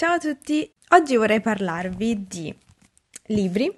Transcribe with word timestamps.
Ciao 0.00 0.14
a 0.14 0.18
tutti! 0.18 0.72
Oggi 0.92 1.16
vorrei 1.16 1.42
parlarvi 1.42 2.26
di 2.26 2.58
libri, 3.24 3.70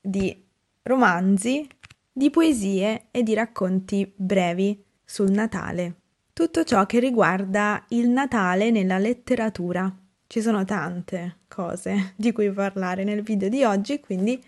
di 0.00 0.46
romanzi, 0.82 1.66
di 2.12 2.30
poesie 2.30 3.08
e 3.10 3.24
di 3.24 3.34
racconti 3.34 4.12
brevi 4.14 4.80
sul 5.04 5.32
Natale. 5.32 6.02
Tutto 6.32 6.62
ciò 6.62 6.86
che 6.86 7.00
riguarda 7.00 7.84
il 7.88 8.10
Natale 8.10 8.70
nella 8.70 8.98
letteratura. 8.98 9.92
Ci 10.28 10.40
sono 10.40 10.64
tante 10.64 11.38
cose 11.48 12.12
di 12.14 12.30
cui 12.30 12.52
parlare 12.52 13.02
nel 13.02 13.22
video 13.22 13.48
di 13.48 13.64
oggi, 13.64 13.98
quindi 13.98 14.40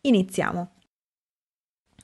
iniziamo. 0.00 0.72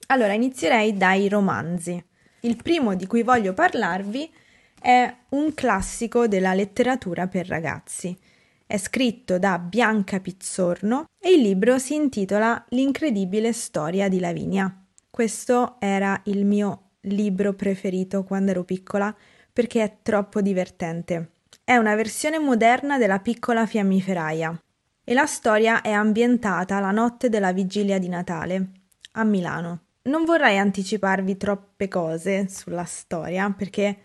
Allora, 0.07 0.35
inizierei 0.35 0.97
dai 0.97 1.29
romanzi. 1.29 2.01
Il 2.43 2.55
primo 2.63 2.95
di 2.95 3.09
cui 3.09 3.25
voglio 3.25 3.55
parlarvi 3.55 4.33
è 4.81 5.13
un 5.31 5.53
classico 5.53 6.29
della 6.29 6.55
letteratura 6.55 7.27
per 7.27 7.49
ragazzi 7.49 8.17
è 8.67 8.79
scritto 8.79 9.39
da 9.39 9.59
Bianca 9.61 10.19
Pizzorno 10.19 11.05
e 11.21 11.31
il 11.35 11.41
libro 11.41 11.79
si 11.79 11.95
intitola 11.95 12.65
L'incredibile 12.71 13.53
storia 13.53 14.09
di 14.09 14.19
Lavinia. 14.19 14.85
Questo 15.09 15.77
era 15.79 16.21
il 16.25 16.45
mio 16.45 16.91
libro 17.03 17.55
preferito 17.55 18.25
quando 18.25 18.51
ero 18.51 18.65
piccola 18.65 19.15
perché 19.53 19.83
è 19.83 19.99
troppo 20.03 20.41
divertente. 20.41 21.31
È 21.63 21.77
una 21.77 21.95
versione 21.95 22.41
moderna 22.41 22.99
della 22.99 23.21
piccola 23.21 23.67
fiammiferaia 23.67 24.61
e 25.05 25.15
la 25.15 25.27
storia 25.27 25.81
è 25.81 25.93
ambientata 25.93 26.81
la 26.81 26.91
notte 26.91 27.29
della 27.29 27.53
vigilia 27.53 27.99
di 27.99 28.09
Natale 28.09 28.71
a 29.13 29.23
Milano. 29.23 29.83
Non 30.03 30.25
vorrei 30.25 30.59
anticiparvi 30.59 31.37
troppe 31.37 31.87
cose 31.87 32.49
sulla 32.49 32.85
storia 32.85 33.49
perché 33.57 33.97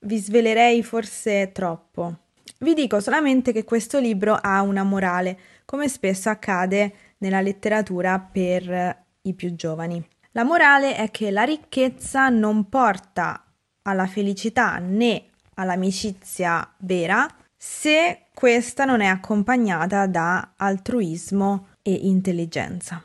vi 0.00 0.18
svelerei 0.18 0.82
forse 0.82 1.52
troppo. 1.52 2.23
Vi 2.58 2.74
dico 2.74 3.00
solamente 3.00 3.52
che 3.52 3.64
questo 3.64 3.98
libro 3.98 4.38
ha 4.40 4.62
una 4.62 4.82
morale, 4.82 5.38
come 5.64 5.88
spesso 5.88 6.28
accade 6.28 6.94
nella 7.18 7.40
letteratura 7.40 8.18
per 8.18 9.04
i 9.22 9.34
più 9.34 9.54
giovani. 9.54 10.06
La 10.32 10.44
morale 10.44 10.96
è 10.96 11.10
che 11.10 11.30
la 11.30 11.44
ricchezza 11.44 12.28
non 12.28 12.68
porta 12.68 13.44
alla 13.82 14.06
felicità 14.06 14.78
né 14.78 15.26
all'amicizia 15.54 16.68
vera 16.78 17.26
se 17.56 18.26
questa 18.34 18.84
non 18.84 19.00
è 19.00 19.06
accompagnata 19.06 20.06
da 20.06 20.54
altruismo 20.56 21.68
e 21.82 21.92
intelligenza. 21.92 23.02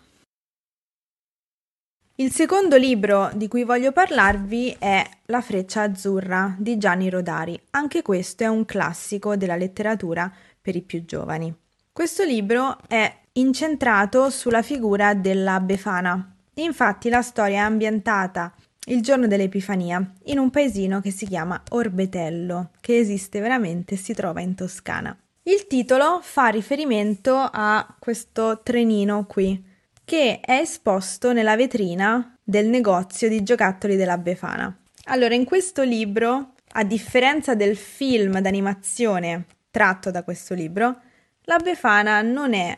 Il 2.19 2.33
secondo 2.33 2.75
libro 2.75 3.31
di 3.33 3.47
cui 3.47 3.63
voglio 3.63 3.93
parlarvi 3.93 4.75
è 4.77 5.01
La 5.27 5.39
freccia 5.39 5.83
azzurra 5.83 6.53
di 6.59 6.77
Gianni 6.77 7.09
Rodari. 7.09 7.57
Anche 7.69 8.01
questo 8.01 8.43
è 8.43 8.47
un 8.47 8.65
classico 8.65 9.37
della 9.37 9.55
letteratura 9.55 10.29
per 10.61 10.75
i 10.75 10.81
più 10.81 11.05
giovani. 11.05 11.55
Questo 11.93 12.25
libro 12.25 12.77
è 12.89 13.09
incentrato 13.33 14.29
sulla 14.31 14.61
figura 14.61 15.13
della 15.13 15.61
Befana. 15.61 16.35
Infatti 16.55 17.07
la 17.07 17.21
storia 17.21 17.59
è 17.59 17.61
ambientata 17.61 18.53
il 18.87 19.01
giorno 19.01 19.25
dell'Epifania 19.25 20.15
in 20.25 20.39
un 20.39 20.49
paesino 20.49 20.99
che 20.99 21.11
si 21.11 21.25
chiama 21.25 21.63
Orbetello, 21.69 22.71
che 22.81 22.97
esiste 22.97 23.39
veramente 23.39 23.93
e 23.93 23.97
si 23.97 24.13
trova 24.13 24.41
in 24.41 24.55
Toscana. 24.55 25.17
Il 25.43 25.67
titolo 25.67 26.19
fa 26.21 26.47
riferimento 26.47 27.33
a 27.33 27.95
questo 27.97 28.59
trenino 28.61 29.25
qui, 29.25 29.67
che 30.09 30.39
è 30.39 30.53
esposto 30.53 31.33
nella 31.33 31.55
vetrina 31.55 32.35
del 32.43 32.65
negozio 32.65 33.29
di 33.29 33.43
giocattoli 33.43 33.95
della 33.95 34.17
Befana. 34.17 34.75
Allora, 35.03 35.35
in 35.35 35.45
questo 35.45 35.83
libro, 35.83 36.55
a 36.71 36.83
differenza 36.83 37.53
del 37.53 37.77
film 37.77 38.39
d'animazione 38.39 39.45
tratto 39.69 40.09
da 40.09 40.23
questo 40.23 40.55
libro, 40.55 40.99
la 41.41 41.59
Befana 41.59 42.23
non 42.23 42.55
è 42.55 42.75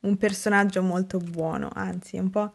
un 0.00 0.16
personaggio 0.16 0.80
molto 0.80 1.18
buono, 1.18 1.68
anzi, 1.74 2.16
è 2.16 2.20
un 2.20 2.30
po', 2.30 2.54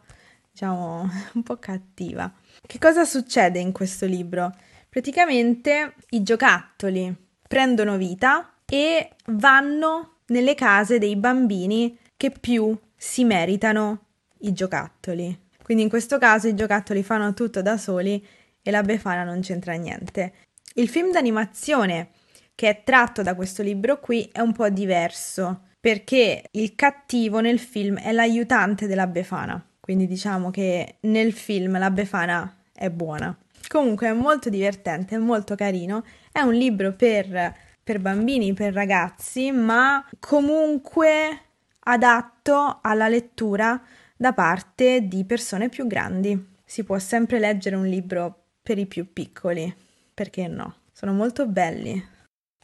diciamo, 0.50 1.08
un 1.34 1.42
po' 1.44 1.56
cattiva. 1.58 2.28
Che 2.66 2.78
cosa 2.80 3.04
succede 3.04 3.60
in 3.60 3.70
questo 3.70 4.04
libro? 4.04 4.52
Praticamente 4.88 5.94
i 6.08 6.24
giocattoli 6.24 7.14
prendono 7.46 7.96
vita 7.96 8.52
e 8.64 9.10
vanno 9.26 10.16
nelle 10.26 10.56
case 10.56 10.98
dei 10.98 11.14
bambini 11.14 11.96
che 12.16 12.32
più 12.32 12.76
si 12.96 13.24
meritano 13.24 14.04
i 14.40 14.52
giocattoli. 14.52 15.44
Quindi 15.62 15.82
in 15.82 15.88
questo 15.88 16.18
caso 16.18 16.48
i 16.48 16.54
giocattoli 16.54 17.02
fanno 17.02 17.34
tutto 17.34 17.62
da 17.62 17.76
soli 17.76 18.24
e 18.62 18.70
la 18.70 18.82
Befana 18.82 19.24
non 19.24 19.40
c'entra 19.40 19.74
niente. 19.74 20.32
Il 20.74 20.88
film 20.88 21.10
d'animazione 21.10 22.10
che 22.54 22.68
è 22.68 22.82
tratto 22.84 23.22
da 23.22 23.34
questo 23.34 23.62
libro 23.62 24.00
qui 24.00 24.28
è 24.32 24.40
un 24.40 24.52
po' 24.52 24.68
diverso 24.68 25.64
perché 25.78 26.42
il 26.52 26.74
cattivo 26.74 27.40
nel 27.40 27.58
film 27.58 27.98
è 27.98 28.12
l'aiutante 28.12 28.86
della 28.86 29.06
Befana. 29.06 29.64
Quindi 29.78 30.06
diciamo 30.06 30.50
che 30.50 30.96
nel 31.00 31.32
film 31.32 31.78
la 31.78 31.90
Befana 31.90 32.56
è 32.72 32.90
buona. 32.90 33.36
Comunque 33.68 34.08
è 34.08 34.12
molto 34.12 34.48
divertente, 34.48 35.14
è 35.14 35.18
molto 35.18 35.54
carino. 35.54 36.04
È 36.32 36.40
un 36.40 36.54
libro 36.54 36.92
per, 36.92 37.54
per 37.82 38.00
bambini, 38.00 38.52
per 38.52 38.72
ragazzi, 38.72 39.52
ma 39.52 40.04
comunque 40.18 41.45
adatto 41.88 42.78
alla 42.82 43.08
lettura 43.08 43.80
da 44.16 44.32
parte 44.32 45.06
di 45.06 45.24
persone 45.24 45.68
più 45.68 45.86
grandi. 45.86 46.54
Si 46.64 46.82
può 46.84 46.98
sempre 46.98 47.38
leggere 47.38 47.76
un 47.76 47.86
libro 47.86 48.44
per 48.62 48.78
i 48.78 48.86
più 48.86 49.12
piccoli, 49.12 49.72
perché 50.12 50.48
no? 50.48 50.76
Sono 50.92 51.12
molto 51.12 51.46
belli. 51.46 52.14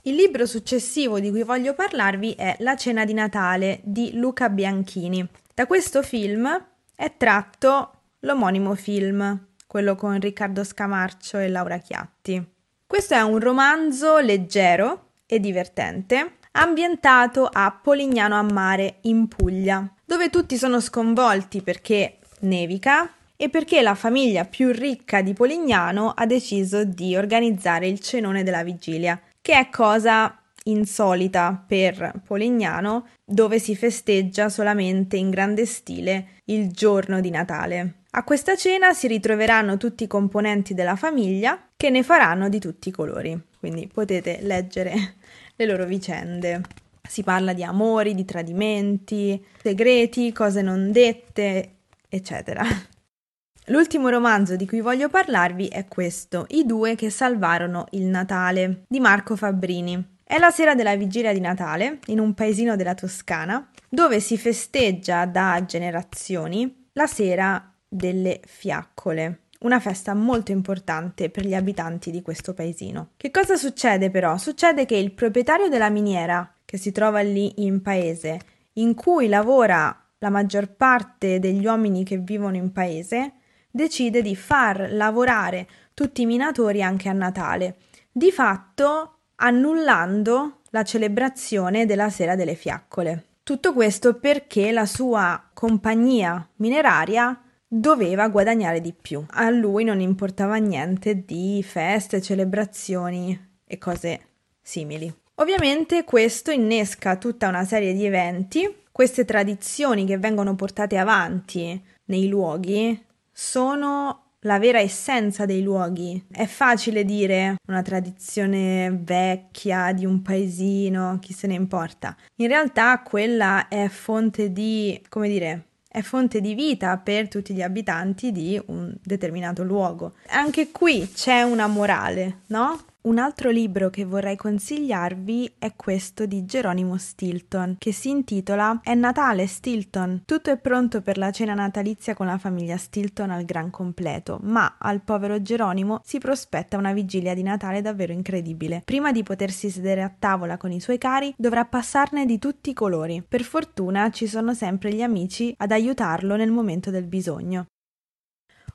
Il 0.05 0.17
libro 0.17 0.47
successivo 0.47 1.21
di 1.21 1.31
cui 1.31 1.45
voglio 1.45 1.75
parlarvi 1.75 2.33
è 2.33 2.57
La 2.61 2.75
cena 2.75 3.05
di 3.05 3.13
Natale 3.13 3.81
di 3.85 4.13
Luca 4.15 4.49
Bianchini. 4.49 5.29
Da 5.55 5.67
questo 5.67 6.03
film 6.03 6.67
è 6.97 7.17
tratto 7.17 7.93
l'omonimo 8.21 8.75
film, 8.75 9.49
quello 9.69 9.95
con 9.95 10.19
Riccardo 10.19 10.65
Scamarcio 10.65 11.39
e 11.39 11.49
Laura 11.49 11.79
Chiatti. 11.79 12.45
Questo 12.85 13.15
è 13.15 13.21
un 13.21 13.39
romanzo 13.39 14.19
leggero 14.19 15.11
e 15.27 15.39
divertente 15.39 16.39
ambientato 16.53 17.49
a 17.51 17.79
Polignano 17.83 18.37
a 18.37 18.43
Mare, 18.43 18.97
in 19.03 19.29
Puglia, 19.29 19.89
dove 20.05 20.31
tutti 20.31 20.57
sono 20.57 20.81
sconvolti 20.81 21.63
perché 21.63 22.19
nevica 22.41 23.11
e 23.37 23.49
perché 23.49 23.83
la 23.83 23.95
famiglia 23.95 24.45
più 24.45 24.71
ricca 24.71 25.23
di 25.23 25.33
Polignano 25.33 26.13
ha 26.15 26.27
deciso 26.27 26.85
di 26.85 27.17
organizzare 27.17 27.89
il 27.89 28.01
cenone 28.01 28.43
della 28.43 28.63
vigilia, 28.63 29.21
che 29.41 29.59
è 29.59 29.69
cosa 29.69 30.37
insolita 30.65 31.65
per 31.67 32.13
Polignano, 32.25 33.09
dove 33.25 33.59
si 33.59 33.75
festeggia 33.75 34.49
solamente 34.49 35.17
in 35.17 35.31
grande 35.31 35.67
stile 35.67 36.39
il 36.45 36.71
giorno 36.71 37.21
di 37.21 37.31
Natale. 37.31 37.95
A 38.15 38.25
questa 38.25 38.57
cena 38.57 38.93
si 38.93 39.07
ritroveranno 39.07 39.79
tutti 39.79 40.05
i 40.05 40.07
componenti 40.07 40.75
della 40.75 40.97
famiglia 40.97 41.59
che 41.83 41.91
ne 41.91 42.05
faranno 42.05 42.49
di 42.49 42.61
tutti 42.61 42.91
i 42.91 42.93
colori. 42.93 43.37
Quindi 43.59 43.91
potete 43.93 44.39
leggere 44.43 44.95
le 45.57 45.67
loro 45.67 45.85
vicende. 45.85 46.61
Si 47.09 47.25
parla 47.25 47.53
di 47.53 47.65
amori, 47.65 48.15
di 48.15 48.25
tradimenti, 48.25 49.45
segreti, 49.61 50.31
cose 50.31 50.63
non 50.63 50.93
dette, 50.93 51.79
eccetera. 52.09 52.63
L'ultimo 53.67 54.11
romanzo 54.11 54.55
di 54.55 54.65
cui 54.65 54.81
voglio 54.81 55.09
parlarvi 55.09 55.67
è 55.67 55.89
questo, 55.89 56.47
I 56.51 56.65
due 56.65 56.95
che 56.95 57.11
salvarono 57.11 57.87
il 57.91 58.05
Natale, 58.05 58.85
di 58.87 59.01
Marco 59.01 59.35
Fabbrini. 59.35 60.19
È 60.23 60.39
la 60.39 60.53
sera 60.53 60.77
della 60.77 60.95
vigilia 60.95 61.33
di 61.33 61.41
Natale, 61.41 61.99
in 62.07 62.21
un 62.21 62.33
paesino 62.33 62.77
della 62.77 62.95
Toscana, 62.95 63.69
dove 63.89 64.21
si 64.21 64.39
festeggia 64.39 65.27
da 65.27 65.65
generazioni 65.67 66.87
la 66.93 67.09
sera 67.09 67.75
delle 67.89 68.41
fiaccole 68.45 69.42
una 69.63 69.81
festa 69.81 70.15
molto 70.15 70.53
importante 70.53 71.31
per 71.31 71.45
gli 71.45 71.55
abitanti 71.55 72.11
di 72.11 72.23
questo 72.23 72.55
paesino. 72.55 73.11
Che 73.17 73.31
cosa 73.31 73.57
succede 73.57 74.11
però? 74.11 74.37
Succede 74.37 74.87
che 74.87 74.97
il 74.97 75.13
proprietario 75.13 75.69
della 75.69 75.91
miniera, 75.91 76.53
che 76.65 76.77
si 76.77 76.93
trova 76.93 77.21
lì 77.21 77.65
in 77.65 77.83
paese, 77.83 78.41
in 78.75 78.95
cui 78.95 79.29
lavora 79.29 79.97
la 80.19 80.31
maggior 80.31 80.69
parte 80.69 81.39
degli 81.39 81.65
uomini 81.65 82.05
che 82.05 82.19
vivono 82.19 82.57
in 82.57 82.73
paese, 82.73 83.33
decide 83.71 84.23
di 84.23 84.37
far 84.37 84.89
lavorare 84.93 85.67
tutti 85.95 86.23
i 86.23 86.27
minatori 86.27 86.83
anche 86.83 87.09
a 87.09 87.13
Natale, 87.13 87.77
di 88.11 88.31
fatto 88.31 89.17
annullando 89.37 90.61
la 90.71 90.85
celebrazione 90.85 91.87
della 91.87 92.09
sera 92.09 92.37
delle 92.37 92.55
fiaccole. 92.55 93.25
Tutto 93.43 93.73
questo 93.73 94.15
perché 94.15 94.71
la 94.71 94.87
sua 94.87 95.51
compagnia 95.53 96.47
mineraria 96.57 97.39
doveva 97.75 98.29
guadagnare 98.29 98.83
di 98.83 98.93
più. 98.93 99.25
A 99.31 99.49
lui 99.49 99.85
non 99.85 100.01
importava 100.01 100.57
niente 100.57 101.25
di 101.25 101.63
feste, 101.63 102.21
celebrazioni 102.21 103.49
e 103.65 103.79
cose 103.79 104.21
simili. 104.61 105.13
Ovviamente 105.37 106.05
questo 106.05 106.51
innesca 106.51 107.17
tutta 107.17 107.49
una 107.49 107.65
serie 107.65 107.95
di 107.95 108.05
eventi, 108.05 108.69
queste 108.93 109.25
tradizioni 109.25 110.05
che 110.05 110.19
vengono 110.19 110.55
portate 110.55 110.99
avanti 110.99 111.83
nei 112.05 112.29
luoghi 112.29 113.03
sono 113.33 114.35
la 114.41 114.59
vera 114.59 114.79
essenza 114.79 115.47
dei 115.47 115.63
luoghi. 115.63 116.23
È 116.31 116.45
facile 116.45 117.05
dire 117.05 117.57
una 117.69 117.81
tradizione 117.81 118.91
vecchia 119.03 119.93
di 119.93 120.05
un 120.05 120.21
paesino, 120.21 121.19
chi 121.23 121.33
se 121.33 121.47
ne 121.47 121.55
importa. 121.55 122.15
In 122.37 122.49
realtà 122.49 123.01
quella 123.01 123.69
è 123.69 123.89
fonte 123.89 124.53
di, 124.53 125.01
come 125.09 125.29
dire, 125.29 125.67
è 125.93 126.01
fonte 126.01 126.41
di 126.41 126.55
vita 126.55 126.97
per 126.97 127.29
tutti 127.29 127.53
gli 127.53 127.61
abitanti 127.61 128.33
di 128.33 128.59
un 128.69 128.95
determinato 129.05 129.63
luogo. 129.63 130.15
Anche 130.29 130.71
qui 130.71 131.11
c'è 131.13 131.43
una 131.43 131.67
morale, 131.67 132.39
no? 132.47 132.81
Un 133.05 133.19
altro 133.19 133.51
libro 133.51 133.91
che 133.91 134.05
vorrei 134.05 134.37
consigliarvi 134.37 135.55
è 135.59 135.75
questo 135.75 136.25
di 136.25 136.45
Geronimo 136.45 136.97
Stilton, 136.97 137.75
che 137.77 137.91
si 137.91 138.11
intitola 138.11 138.79
È 138.81 138.95
Natale 138.95 139.49
Stilton. 139.49 140.23
Tutto 140.25 140.53
è 140.53 140.57
pronto 140.57 141.03
per 141.03 141.19
la 141.19 141.33
cena 141.33 141.53
natalizia 141.53 142.15
con 142.15 142.27
la 142.27 142.39
famiglia 142.39 142.77
Stilton 142.77 143.31
al 143.31 143.45
gran 143.45 143.71
completo, 143.71 144.39
ma 144.43 144.77
al 144.79 145.03
povero 145.03 145.43
Geronimo 145.43 146.01
si 146.05 146.19
prospetta 146.19 146.77
una 146.77 146.93
vigilia 146.93 147.35
di 147.35 147.43
Natale 147.43 147.81
davvero 147.81 148.13
incredibile. 148.13 148.83
Prima 148.85 149.11
di 149.11 149.25
potersi 149.25 149.69
sedere 149.69 150.05
a 150.05 150.15
tavola 150.17 150.57
con 150.57 150.71
i 150.71 150.79
suoi 150.79 150.99
cari, 150.99 151.35
dovrà 151.37 151.65
passarne 151.65 152.25
di 152.25 152.39
tutti 152.39 152.71
i 152.71 152.75
colori. 152.75 153.21
Per 153.27 153.43
fortuna 153.43 154.11
ci 154.11 154.29
sono 154.29 154.55
sempre 154.55 154.95
gli 154.95 155.03
amici 155.03 155.53
ad 155.57 155.73
aiutarlo 155.73 156.37
nel 156.37 156.53
momento 156.53 156.93
del 156.93 157.09
bisogno. 157.09 157.67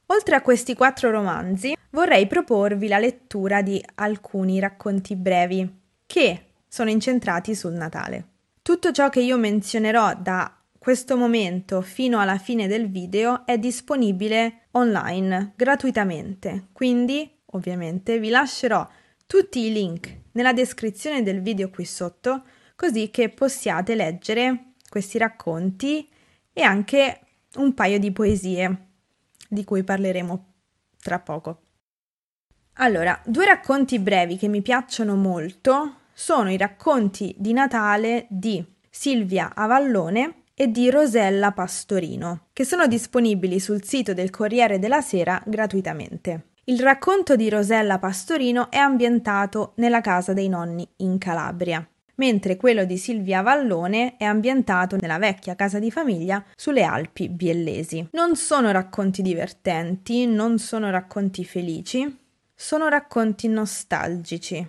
Oltre 0.08 0.36
a 0.36 0.42
questi 0.42 0.74
quattro 0.74 1.12
romanzi, 1.12 1.76
vorrei 1.90 2.28
proporvi 2.28 2.88
la 2.88 2.98
lettura 2.98 3.62
di 3.62 3.84
alcuni 3.96 4.60
racconti 4.60 5.16
brevi 5.16 5.70
che 6.06 6.46
sono 6.68 6.90
incentrati 6.90 7.54
sul 7.54 7.74
Natale. 7.74 8.28
Tutto 8.62 8.92
ciò 8.92 9.10
che 9.10 9.22
io 9.22 9.38
menzionerò 9.38 10.14
da 10.16 10.54
questo 10.78 11.18
momento 11.18 11.82
fino 11.82 12.20
alla 12.20 12.38
fine 12.38 12.68
del 12.68 12.90
video 12.90 13.46
è 13.46 13.58
disponibile 13.58 14.68
online 14.72 15.54
gratuitamente, 15.56 16.68
quindi 16.72 17.30
ovviamente 17.52 18.20
vi 18.20 18.30
lascerò 18.30 18.88
tutti 19.26 19.66
i 19.66 19.74
link 19.74 20.16
nella 20.32 20.54
descrizione 20.54 21.24
del 21.24 21.42
video 21.42 21.70
qui 21.70 21.84
sotto 21.84 22.44
così 22.76 23.10
che 23.10 23.28
possiate 23.30 23.96
leggere 23.96 24.74
questi 24.88 25.18
racconti 25.18 26.08
e 26.54 26.62
anche 26.62 27.20
un 27.56 27.74
paio 27.74 28.00
di 28.00 28.12
poesie 28.12 28.87
di 29.48 29.64
cui 29.64 29.84
parleremo 29.84 30.54
tra 31.02 31.20
poco. 31.20 31.62
Allora, 32.80 33.20
due 33.26 33.46
racconti 33.46 34.00
brevi 34.00 34.38
che 34.38 34.48
mi 34.48 34.62
piacciono 34.62 35.16
molto 35.16 35.96
sono 36.14 36.52
i 36.52 36.58
racconti 36.58 37.34
di 37.38 37.54
Natale 37.54 38.28
di 38.30 38.64
Silvia 38.90 39.54
Avallone 39.56 40.44
e 40.54 40.70
di 40.70 40.90
Rosella 40.90 41.52
Pastorino, 41.52 42.48
che 42.54 42.66
sono 42.66 42.88
disponibili 42.88 43.60
sul 43.60 43.84
sito 43.84 44.14
del 44.14 44.30
Corriere 44.30 44.80
della 44.80 45.02
Sera 45.02 45.42
gratuitamente. 45.46 46.50
Il 46.66 46.82
racconto 46.82 47.36
di 47.36 47.50
Rosella 47.50 48.00
Pastorino 48.00 48.70
è 48.70 48.78
ambientato 48.78 49.74
nella 49.76 50.02
casa 50.02 50.34
dei 50.34 50.50
nonni 50.50 50.88
in 50.98 51.18
Calabria 51.18 51.88
mentre 52.18 52.58
quello 52.58 52.86
di 52.86 52.98
Silvia 52.98 53.42
Vallone 53.42 54.18
è 54.18 54.24
ambientato 54.24 54.98
nella 54.98 55.18
vecchia 55.18 55.56
casa 55.56 55.80
di 55.80 55.92
famiglia 55.92 56.44
sulle 56.56 56.84
Alpi 56.84 57.30
biellesi. 57.30 58.08
Non 58.12 58.36
sono 58.36 58.72
racconti 58.72 59.22
divertenti, 59.22 60.26
non 60.26 60.60
sono 60.60 60.90
racconti 60.90 61.44
felici, 61.46 62.18
sono 62.54 62.88
racconti 62.88 63.48
nostalgici. 63.48 64.68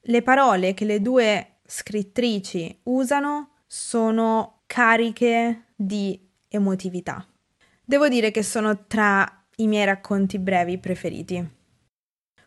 Le 0.00 0.22
parole 0.22 0.74
che 0.74 0.84
le 0.84 1.00
due 1.00 1.58
scrittrici 1.64 2.80
usano 2.84 3.56
sono 3.66 4.62
cariche 4.66 5.64
di 5.74 6.18
emotività. 6.48 7.26
Devo 7.84 8.08
dire 8.08 8.30
che 8.30 8.42
sono 8.42 8.86
tra 8.86 9.44
i 9.56 9.66
miei 9.66 9.84
racconti 9.84 10.38
brevi 10.38 10.78
preferiti. 10.78 11.54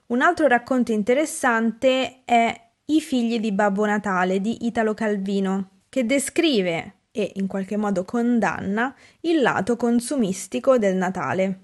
Un 0.08 0.22
altro 0.22 0.48
racconto 0.48 0.92
interessante 0.92 2.24
è 2.26 2.69
i 2.90 3.02
figli 3.02 3.40
di 3.40 3.52
Babbo 3.52 3.86
Natale 3.86 4.42
di 4.42 4.66
Italo 4.66 4.94
Calvino, 4.94 5.82
che 5.90 6.06
descrive 6.06 6.94
e 7.12 7.34
in 7.36 7.48
qualche 7.48 7.78
modo 7.78 8.04
condanna 8.04 8.96
il 9.22 9.42
lato 9.42 9.76
consumistico 9.76 10.78
del 10.78 10.96
Natale. 10.96 11.60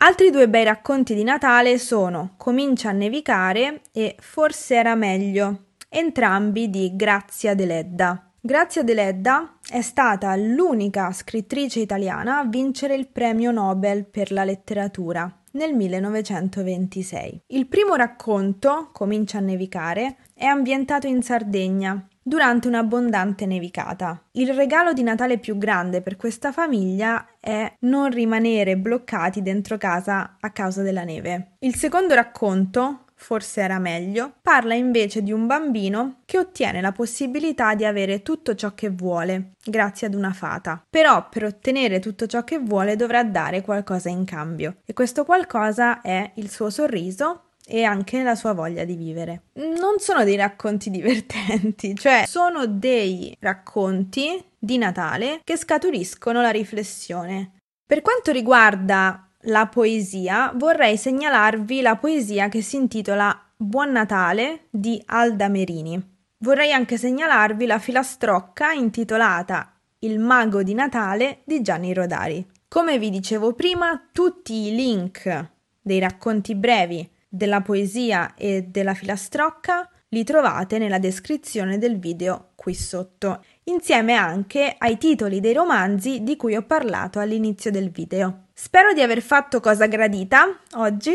Altri 0.00 0.30
due 0.30 0.48
bei 0.48 0.64
racconti 0.64 1.14
di 1.14 1.24
Natale 1.24 1.78
sono 1.78 2.34
Comincia 2.36 2.90
a 2.90 2.92
nevicare 2.92 3.82
e 3.92 4.16
Forse 4.20 4.76
era 4.76 4.94
meglio, 4.94 5.66
entrambi 5.88 6.70
di 6.70 6.94
Grazia 6.94 7.54
Deledda. 7.54 8.30
Grazia 8.40 8.84
Deledda 8.84 9.58
è 9.68 9.80
stata 9.80 10.34
l'unica 10.36 11.12
scrittrice 11.12 11.80
italiana 11.80 12.38
a 12.38 12.44
vincere 12.44 12.94
il 12.94 13.08
premio 13.08 13.50
Nobel 13.50 14.06
per 14.06 14.30
la 14.30 14.44
letteratura 14.44 15.32
nel 15.58 15.74
1926. 15.74 17.42
Il 17.48 17.66
primo 17.66 17.96
racconto, 17.96 18.90
Comincia 18.92 19.38
a 19.38 19.42
nevicare, 19.42 20.16
è 20.32 20.44
ambientato 20.44 21.08
in 21.08 21.20
Sardegna 21.20 22.06
durante 22.22 22.68
un'abbondante 22.68 23.44
nevicata. 23.44 24.22
Il 24.32 24.54
regalo 24.54 24.92
di 24.92 25.02
Natale 25.02 25.38
più 25.38 25.58
grande 25.58 26.00
per 26.00 26.16
questa 26.16 26.52
famiglia 26.52 27.26
è 27.40 27.74
non 27.80 28.10
rimanere 28.10 28.76
bloccati 28.76 29.42
dentro 29.42 29.76
casa 29.78 30.36
a 30.38 30.50
causa 30.50 30.82
della 30.82 31.04
neve. 31.04 31.56
Il 31.60 31.74
secondo 31.74 32.14
racconto, 32.14 33.06
forse 33.18 33.60
era 33.60 33.78
meglio, 33.78 34.34
parla 34.40 34.74
invece 34.74 35.22
di 35.22 35.32
un 35.32 35.46
bambino 35.46 36.20
che 36.24 36.38
ottiene 36.38 36.80
la 36.80 36.92
possibilità 36.92 37.74
di 37.74 37.84
avere 37.84 38.22
tutto 38.22 38.54
ciò 38.54 38.74
che 38.74 38.88
vuole, 38.88 39.52
grazie 39.62 40.06
ad 40.06 40.14
una 40.14 40.32
fata. 40.32 40.82
Però 40.88 41.28
per 41.28 41.44
ottenere 41.44 41.98
tutto 41.98 42.26
ciò 42.26 42.44
che 42.44 42.58
vuole 42.58 42.96
dovrà 42.96 43.24
dare 43.24 43.60
qualcosa 43.60 44.08
in 44.08 44.24
cambio 44.24 44.76
e 44.84 44.92
questo 44.92 45.24
qualcosa 45.24 46.00
è 46.00 46.30
il 46.36 46.48
suo 46.48 46.70
sorriso 46.70 47.48
e 47.66 47.82
anche 47.82 48.22
la 48.22 48.34
sua 48.34 48.54
voglia 48.54 48.84
di 48.84 48.96
vivere. 48.96 49.42
Non 49.54 49.98
sono 49.98 50.24
dei 50.24 50.36
racconti 50.36 50.88
divertenti, 50.90 51.94
cioè 51.96 52.24
sono 52.26 52.66
dei 52.66 53.36
racconti 53.40 54.42
di 54.58 54.78
Natale 54.78 55.40
che 55.44 55.56
scaturiscono 55.56 56.40
la 56.40 56.50
riflessione. 56.50 57.52
Per 57.84 58.00
quanto 58.00 58.32
riguarda 58.32 59.27
la 59.42 59.66
poesia, 59.66 60.52
vorrei 60.56 60.96
segnalarvi 60.96 61.80
la 61.80 61.96
poesia 61.96 62.48
che 62.48 62.60
si 62.60 62.76
intitola 62.76 63.40
Buon 63.56 63.92
Natale 63.92 64.66
di 64.70 65.00
Alda 65.06 65.48
Merini. 65.48 66.16
Vorrei 66.38 66.72
anche 66.72 66.96
segnalarvi 66.96 67.66
la 67.66 67.78
filastrocca 67.78 68.72
intitolata 68.72 69.72
Il 70.00 70.18
mago 70.18 70.62
di 70.62 70.74
Natale 70.74 71.42
di 71.44 71.62
Gianni 71.62 71.94
Rodari. 71.94 72.44
Come 72.66 72.98
vi 72.98 73.10
dicevo 73.10 73.54
prima, 73.54 74.08
tutti 74.12 74.68
i 74.68 74.74
link 74.74 75.50
dei 75.80 76.00
racconti 76.00 76.54
brevi, 76.54 77.08
della 77.28 77.60
poesia 77.60 78.34
e 78.34 78.62
della 78.62 78.94
filastrocca 78.94 79.88
li 80.08 80.24
trovate 80.24 80.78
nella 80.78 80.98
descrizione 80.98 81.78
del 81.78 81.98
video 81.98 82.50
qui 82.54 82.74
sotto, 82.74 83.44
insieme 83.68 84.14
anche 84.14 84.74
ai 84.76 84.98
titoli 84.98 85.40
dei 85.40 85.52
romanzi 85.52 86.22
di 86.22 86.36
cui 86.36 86.56
ho 86.56 86.62
parlato 86.62 87.18
all'inizio 87.18 87.70
del 87.70 87.90
video. 87.90 88.46
Spero 88.52 88.92
di 88.92 89.00
aver 89.00 89.22
fatto 89.22 89.60
cosa 89.60 89.86
gradita 89.86 90.58
oggi, 90.74 91.12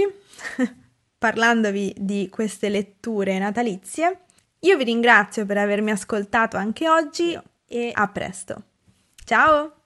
parlandovi 1.17 1.93
di 1.97 2.29
queste 2.29 2.69
letture 2.69 3.37
natalizie. 3.37 4.19
Io 4.59 4.77
vi 4.77 4.85
ringrazio 4.85 5.45
per 5.45 5.57
avermi 5.57 5.91
ascoltato 5.91 6.55
anche 6.57 6.87
oggi 6.87 7.37
e 7.67 7.91
a 7.93 8.07
presto. 8.07 8.63
Ciao! 9.25 9.82